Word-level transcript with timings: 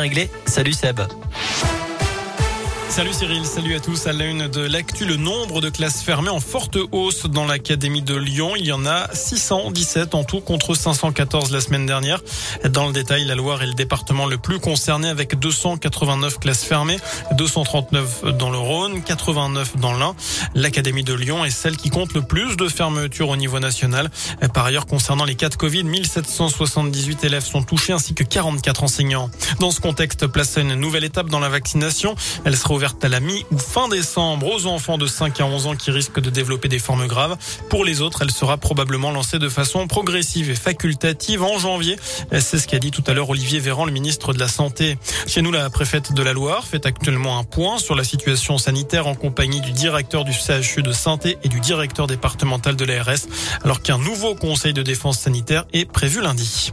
réglé. 0.00 0.30
Salut 0.46 0.74
Seb. 0.74 1.00
Salut 2.90 3.12
Cyril, 3.12 3.44
salut 3.44 3.74
à 3.74 3.80
tous. 3.80 4.06
À 4.06 4.12
la 4.12 4.24
une 4.24 4.48
de 4.48 4.62
l'actu, 4.62 5.04
le 5.04 5.16
nombre 5.16 5.60
de 5.60 5.68
classes 5.68 6.02
fermées 6.02 6.30
en 6.30 6.40
forte 6.40 6.78
hausse 6.90 7.26
dans 7.26 7.44
l'Académie 7.44 8.00
de 8.00 8.16
Lyon. 8.16 8.54
Il 8.56 8.64
y 8.64 8.72
en 8.72 8.86
a 8.86 9.08
617 9.12 10.14
en 10.14 10.24
tout 10.24 10.40
contre 10.40 10.74
514 10.74 11.52
la 11.52 11.60
semaine 11.60 11.84
dernière. 11.84 12.20
Dans 12.70 12.86
le 12.86 12.92
détail, 12.92 13.24
la 13.26 13.34
Loire 13.34 13.62
est 13.62 13.66
le 13.66 13.74
département 13.74 14.26
le 14.26 14.38
plus 14.38 14.58
concerné 14.58 15.08
avec 15.08 15.38
289 15.38 16.40
classes 16.40 16.64
fermées, 16.64 16.96
239 17.36 18.36
dans 18.38 18.50
le 18.50 18.58
Rhône, 18.58 19.02
89 19.02 19.76
dans 19.76 19.92
l'Ain. 19.92 20.16
L'Académie 20.54 21.04
de 21.04 21.14
Lyon 21.14 21.44
est 21.44 21.50
celle 21.50 21.76
qui 21.76 21.90
compte 21.90 22.14
le 22.14 22.22
plus 22.22 22.56
de 22.56 22.68
fermetures 22.68 23.28
au 23.28 23.36
niveau 23.36 23.60
national. 23.60 24.10
Par 24.54 24.64
ailleurs, 24.64 24.86
concernant 24.86 25.24
les 25.24 25.36
cas 25.36 25.50
de 25.50 25.56
Covid, 25.56 25.84
1778 25.84 27.22
élèves 27.24 27.44
sont 27.44 27.62
touchés 27.62 27.92
ainsi 27.92 28.14
que 28.14 28.24
44 28.24 28.82
enseignants. 28.82 29.30
Dans 29.60 29.70
ce 29.70 29.80
contexte, 29.80 30.26
place 30.26 30.56
à 30.56 30.62
une 30.62 30.74
nouvelle 30.74 31.04
étape 31.04 31.28
dans 31.28 31.40
la 31.40 31.50
vaccination. 31.50 32.16
Elle 32.44 32.56
sera 32.56 32.77
ouverte 32.78 33.04
à 33.04 33.08
la 33.08 33.18
mi 33.18 33.44
ou 33.50 33.58
fin 33.58 33.88
décembre 33.88 34.46
aux 34.46 34.66
enfants 34.66 34.98
de 34.98 35.08
5 35.08 35.40
à 35.40 35.46
11 35.46 35.66
ans 35.66 35.74
qui 35.74 35.90
risquent 35.90 36.20
de 36.20 36.30
développer 36.30 36.68
des 36.68 36.78
formes 36.78 37.08
graves. 37.08 37.36
Pour 37.68 37.84
les 37.84 38.02
autres, 38.02 38.22
elle 38.22 38.30
sera 38.30 38.56
probablement 38.56 39.10
lancée 39.10 39.40
de 39.40 39.48
façon 39.48 39.88
progressive 39.88 40.48
et 40.48 40.54
facultative 40.54 41.42
en 41.42 41.58
janvier. 41.58 41.96
C'est 42.30 42.56
ce 42.56 42.68
qu'a 42.68 42.78
dit 42.78 42.92
tout 42.92 43.02
à 43.08 43.14
l'heure 43.14 43.30
Olivier 43.30 43.58
Véran, 43.58 43.84
le 43.84 43.90
ministre 43.90 44.32
de 44.32 44.38
la 44.38 44.46
Santé. 44.46 44.96
Chez 45.26 45.42
nous, 45.42 45.50
la 45.50 45.68
préfète 45.70 46.12
de 46.12 46.22
la 46.22 46.32
Loire 46.32 46.68
fait 46.68 46.86
actuellement 46.86 47.36
un 47.40 47.42
point 47.42 47.78
sur 47.78 47.96
la 47.96 48.04
situation 48.04 48.58
sanitaire 48.58 49.08
en 49.08 49.16
compagnie 49.16 49.60
du 49.60 49.72
directeur 49.72 50.24
du 50.24 50.32
CHU 50.32 50.82
de 50.82 50.92
Santé 50.92 51.36
et 51.42 51.48
du 51.48 51.58
directeur 51.58 52.06
départemental 52.06 52.76
de 52.76 52.84
l'ARS, 52.84 53.26
alors 53.64 53.82
qu'un 53.82 53.98
nouveau 53.98 54.36
conseil 54.36 54.72
de 54.72 54.84
défense 54.84 55.18
sanitaire 55.18 55.64
est 55.72 55.90
prévu 55.90 56.22
lundi. 56.22 56.72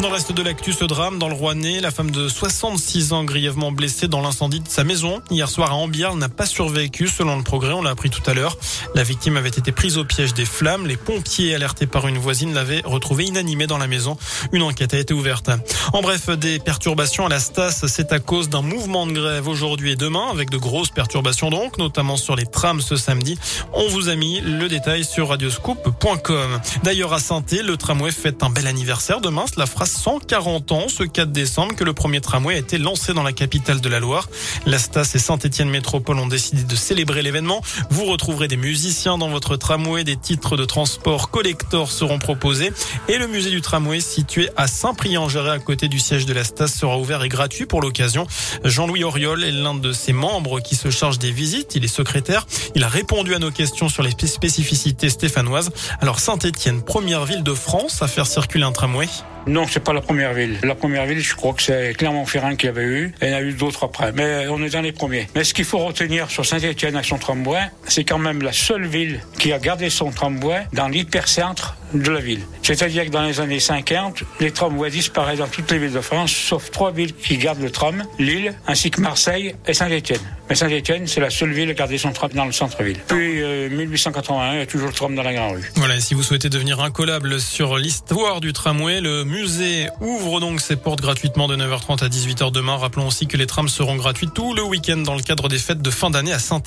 Dans 0.00 0.10
le 0.10 0.14
reste 0.14 0.30
de 0.30 0.42
l'actu, 0.42 0.72
ce 0.72 0.84
drame 0.84 1.18
dans 1.18 1.28
le 1.28 1.34
Rouennais, 1.34 1.80
la 1.80 1.90
femme 1.90 2.12
de 2.12 2.28
66 2.28 3.12
ans 3.12 3.24
grièvement 3.24 3.72
blessée 3.72 4.06
dans 4.06 4.20
l'incendie 4.20 4.60
de 4.60 4.68
sa 4.68 4.84
maison 4.84 5.20
hier 5.28 5.50
soir 5.50 5.72
à 5.72 5.74
Ambière 5.74 6.14
n'a 6.14 6.28
pas 6.28 6.46
survécu 6.46 7.08
selon 7.08 7.36
le 7.36 7.42
progrès, 7.42 7.72
on 7.72 7.82
l'a 7.82 7.90
appris 7.90 8.08
tout 8.08 8.22
à 8.30 8.32
l'heure. 8.32 8.56
La 8.94 9.02
victime 9.02 9.36
avait 9.36 9.48
été 9.48 9.72
prise 9.72 9.98
au 9.98 10.04
piège 10.04 10.34
des 10.34 10.44
flammes. 10.44 10.86
Les 10.86 10.96
pompiers 10.96 11.52
alertés 11.52 11.88
par 11.88 12.06
une 12.06 12.16
voisine 12.16 12.54
l'avaient 12.54 12.82
retrouvée 12.84 13.24
inanimée 13.24 13.66
dans 13.66 13.76
la 13.76 13.88
maison. 13.88 14.16
Une 14.52 14.62
enquête 14.62 14.94
a 14.94 14.98
été 14.98 15.14
ouverte. 15.14 15.50
En 15.92 16.00
bref, 16.00 16.30
des 16.30 16.60
perturbations 16.60 17.26
à 17.26 17.28
la 17.28 17.40
Stas, 17.40 17.84
c'est 17.88 18.12
à 18.12 18.20
cause 18.20 18.48
d'un 18.48 18.62
mouvement 18.62 19.04
de 19.04 19.12
grève 19.12 19.48
aujourd'hui 19.48 19.92
et 19.92 19.96
demain 19.96 20.28
avec 20.30 20.48
de 20.50 20.58
grosses 20.58 20.90
perturbations 20.90 21.50
donc, 21.50 21.76
notamment 21.76 22.16
sur 22.16 22.36
les 22.36 22.46
trams 22.46 22.80
ce 22.80 22.94
samedi. 22.94 23.36
On 23.72 23.88
vous 23.88 24.08
a 24.08 24.14
mis 24.14 24.40
le 24.40 24.68
détail 24.68 25.04
sur 25.04 25.30
radioscoop.com. 25.30 26.60
D'ailleurs 26.84 27.12
à 27.12 27.18
saint 27.18 27.42
le 27.50 27.76
tramway 27.76 28.12
fête 28.12 28.44
un 28.44 28.50
bel 28.50 28.68
anniversaire 28.68 29.20
demain, 29.20 29.46
cela 29.52 29.66
fera 29.66 29.87
140 29.88 30.72
ans 30.72 30.86
ce 30.88 31.02
4 31.02 31.32
décembre 31.32 31.74
que 31.74 31.82
le 31.82 31.92
premier 31.92 32.20
tramway 32.20 32.54
a 32.54 32.58
été 32.58 32.78
lancé 32.78 33.12
dans 33.12 33.24
la 33.24 33.32
capitale 33.32 33.80
de 33.80 33.88
la 33.88 33.98
Loire. 33.98 34.28
La 34.66 34.78
Stas 34.78 35.10
et 35.14 35.18
Saint-Étienne 35.18 35.68
Métropole 35.68 36.18
ont 36.18 36.28
décidé 36.28 36.62
de 36.62 36.76
célébrer 36.76 37.22
l'événement. 37.22 37.60
Vous 37.90 38.04
retrouverez 38.04 38.46
des 38.46 38.56
musiciens 38.56 39.18
dans 39.18 39.28
votre 39.28 39.56
tramway, 39.56 40.04
des 40.04 40.16
titres 40.16 40.56
de 40.56 40.64
transport 40.64 41.30
collector 41.30 41.90
seront 41.90 42.18
proposés 42.18 42.72
et 43.08 43.18
le 43.18 43.26
musée 43.26 43.50
du 43.50 43.60
tramway 43.60 44.00
situé 44.00 44.50
à 44.56 44.68
Saint-Prix-en-Géret 44.68 45.50
à 45.50 45.58
côté 45.58 45.88
du 45.88 45.98
siège 45.98 46.26
de 46.26 46.32
la 46.32 46.44
Stas 46.44 46.68
sera 46.68 46.98
ouvert 46.98 47.24
et 47.24 47.28
gratuit 47.28 47.66
pour 47.66 47.80
l'occasion. 47.80 48.26
Jean-Louis 48.64 49.04
Auriol 49.04 49.42
est 49.42 49.52
l'un 49.52 49.74
de 49.74 49.92
ses 49.92 50.12
membres 50.12 50.60
qui 50.60 50.76
se 50.76 50.90
charge 50.90 51.18
des 51.18 51.32
visites. 51.32 51.74
Il 51.74 51.84
est 51.84 51.88
secrétaire. 51.88 52.46
Il 52.74 52.84
a 52.84 52.88
répondu 52.88 53.34
à 53.34 53.38
nos 53.38 53.50
questions 53.50 53.88
sur 53.88 54.02
les 54.02 54.10
spécificités 54.10 55.08
stéphanoises. 55.08 55.70
Alors 56.00 56.20
Saint-Étienne, 56.20 56.82
première 56.82 57.24
ville 57.24 57.42
de 57.42 57.54
France 57.54 58.02
à 58.02 58.08
faire 58.08 58.26
circuler 58.26 58.64
un 58.64 58.72
tramway. 58.72 59.08
Non, 59.48 59.66
c'est 59.66 59.80
pas 59.80 59.94
la 59.94 60.02
première 60.02 60.34
ville. 60.34 60.58
La 60.62 60.74
première 60.74 61.06
ville, 61.06 61.20
je 61.20 61.34
crois 61.34 61.54
que 61.54 61.62
c'est 61.62 61.94
Clermont-Ferrand 61.96 62.54
qui 62.54 62.68
avait 62.68 62.84
eu. 62.84 63.14
Et 63.22 63.28
il 63.28 63.30
y 63.30 63.34
en 63.34 63.38
a 63.38 63.42
eu 63.42 63.54
d'autres 63.54 63.84
après. 63.84 64.12
Mais 64.12 64.46
on 64.48 64.62
est 64.62 64.68
dans 64.68 64.82
les 64.82 64.92
premiers. 64.92 65.26
Mais 65.34 65.42
ce 65.42 65.54
qu'il 65.54 65.64
faut 65.64 65.78
retenir 65.78 66.30
sur 66.30 66.44
Saint-Etienne 66.44 66.94
avec 66.94 67.06
son 67.06 67.16
tramway, 67.16 67.62
c'est 67.86 68.04
quand 68.04 68.18
même 68.18 68.42
la 68.42 68.52
seule 68.52 68.86
ville 68.86 69.20
qui 69.38 69.54
a 69.54 69.58
gardé 69.58 69.88
son 69.88 70.10
tramway 70.10 70.66
dans 70.74 70.88
l'hypercentre 70.88 71.77
de 71.94 72.10
la 72.10 72.20
ville. 72.20 72.40
C'est-à-dire 72.62 73.06
que 73.06 73.10
dans 73.10 73.22
les 73.22 73.40
années 73.40 73.60
50, 73.60 74.22
les 74.40 74.50
tramways 74.50 74.90
disparaissent 74.90 75.38
dans 75.38 75.48
toutes 75.48 75.70
les 75.70 75.78
villes 75.78 75.92
de 75.92 76.00
France, 76.00 76.32
sauf 76.32 76.70
trois 76.70 76.92
villes 76.92 77.14
qui 77.14 77.38
gardent 77.38 77.62
le 77.62 77.70
tram, 77.70 78.04
Lille, 78.18 78.54
ainsi 78.66 78.90
que 78.90 79.00
Marseille 79.00 79.54
et 79.66 79.74
Saint-Etienne. 79.74 80.20
Mais 80.48 80.54
Saint-Etienne, 80.54 81.06
c'est 81.06 81.20
la 81.20 81.30
seule 81.30 81.52
ville 81.52 81.70
à 81.70 81.74
garder 81.74 81.98
son 81.98 82.12
tram 82.12 82.30
dans 82.32 82.44
le 82.44 82.52
centre-ville. 82.52 82.98
Puis 83.06 83.42
1881, 83.70 84.52
il 84.54 84.58
y 84.58 84.62
a 84.62 84.66
toujours 84.66 84.88
le 84.88 84.94
tram 84.94 85.14
dans 85.14 85.22
la 85.22 85.32
grande 85.32 85.56
rue. 85.56 85.72
Voilà, 85.76 86.00
si 86.00 86.14
vous 86.14 86.22
souhaitez 86.22 86.48
devenir 86.48 86.80
incollable 86.80 87.40
sur 87.40 87.76
l'histoire 87.76 88.40
du 88.40 88.52
tramway, 88.52 89.00
le 89.00 89.24
musée 89.24 89.88
ouvre 90.00 90.40
donc 90.40 90.60
ses 90.60 90.76
portes 90.76 91.00
gratuitement 91.00 91.48
de 91.48 91.56
9h30 91.56 92.04
à 92.04 92.08
18h 92.08 92.52
demain. 92.52 92.76
Rappelons 92.76 93.06
aussi 93.06 93.26
que 93.26 93.36
les 93.36 93.46
trams 93.46 93.68
seront 93.68 93.96
gratuits 93.96 94.28
tout 94.34 94.54
le 94.54 94.62
week-end 94.62 94.98
dans 94.98 95.14
le 95.14 95.22
cadre 95.22 95.48
des 95.48 95.58
fêtes 95.58 95.82
de 95.82 95.90
fin 95.90 96.10
d'année 96.10 96.32
à 96.32 96.38
saint 96.38 96.58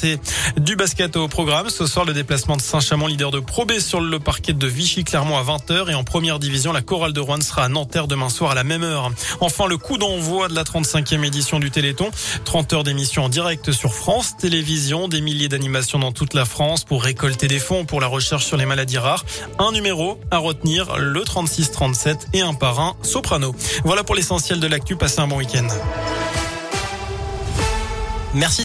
Du 0.57 0.75
basket 0.75 1.15
au 1.17 1.27
programme, 1.27 1.69
ce 1.69 1.85
soir 1.85 2.05
le 2.05 2.13
déplacement 2.13 2.55
de 2.55 2.61
Saint-Chamond, 2.61 3.07
leader 3.07 3.31
de 3.31 3.39
Pro 3.39 3.65
sur 3.79 4.01
le 4.01 4.19
parquet 4.19 4.53
de 4.53 4.67
Vichy 4.67 5.03
Clermont 5.11 5.37
à 5.37 5.43
20h 5.43 5.91
et 5.91 5.93
en 5.93 6.05
première 6.05 6.39
division, 6.39 6.71
la 6.71 6.81
chorale 6.81 7.11
de 7.11 7.19
Rouen 7.19 7.41
sera 7.41 7.65
à 7.65 7.67
Nanterre 7.67 8.07
demain 8.07 8.29
soir 8.29 8.51
à 8.51 8.55
la 8.55 8.63
même 8.63 8.81
heure. 8.81 9.11
Enfin, 9.41 9.67
le 9.67 9.77
coup 9.77 9.97
d'envoi 9.97 10.47
de 10.47 10.55
la 10.55 10.63
35e 10.63 11.25
édition 11.25 11.59
du 11.59 11.69
Téléthon. 11.69 12.11
30 12.45 12.71
heures 12.71 12.83
d'émission 12.85 13.25
en 13.25 13.27
direct 13.27 13.73
sur 13.73 13.93
France 13.93 14.37
Télévisions, 14.37 15.09
des 15.09 15.19
milliers 15.19 15.49
d'animations 15.49 15.99
dans 15.99 16.13
toute 16.13 16.33
la 16.33 16.45
France 16.45 16.85
pour 16.85 17.03
récolter 17.03 17.49
des 17.49 17.59
fonds 17.59 17.83
pour 17.83 17.99
la 17.99 18.07
recherche 18.07 18.45
sur 18.45 18.55
les 18.55 18.65
maladies 18.65 18.99
rares. 18.99 19.25
Un 19.59 19.73
numéro 19.73 20.17
à 20.31 20.37
retenir, 20.37 20.95
le 20.95 21.21
3637 21.23 22.29
et 22.31 22.39
un 22.39 22.53
parrain 22.53 22.95
soprano. 23.01 23.53
Voilà 23.83 24.05
pour 24.05 24.15
l'essentiel 24.15 24.61
de 24.61 24.67
l'actu. 24.67 24.95
Passez 24.95 25.19
un 25.19 25.27
bon 25.27 25.39
week-end. 25.39 25.67
Merci. 28.33 28.59